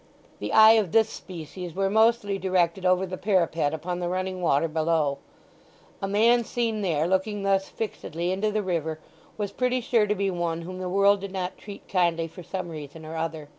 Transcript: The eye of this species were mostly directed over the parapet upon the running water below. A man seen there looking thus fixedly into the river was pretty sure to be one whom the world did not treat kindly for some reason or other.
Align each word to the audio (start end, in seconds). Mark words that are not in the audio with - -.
The 0.39 0.51
eye 0.51 0.71
of 0.81 0.91
this 0.93 1.09
species 1.09 1.75
were 1.75 1.87
mostly 1.87 2.39
directed 2.39 2.87
over 2.87 3.05
the 3.05 3.19
parapet 3.19 3.71
upon 3.71 3.99
the 3.99 4.09
running 4.09 4.41
water 4.41 4.67
below. 4.67 5.19
A 6.01 6.07
man 6.07 6.43
seen 6.43 6.81
there 6.81 7.05
looking 7.07 7.43
thus 7.43 7.69
fixedly 7.69 8.31
into 8.31 8.51
the 8.51 8.63
river 8.63 8.97
was 9.37 9.51
pretty 9.51 9.79
sure 9.79 10.07
to 10.07 10.15
be 10.15 10.31
one 10.31 10.63
whom 10.63 10.79
the 10.79 10.89
world 10.89 11.21
did 11.21 11.31
not 11.31 11.55
treat 11.55 11.87
kindly 11.87 12.27
for 12.27 12.41
some 12.41 12.69
reason 12.69 13.05
or 13.05 13.15
other. 13.15 13.49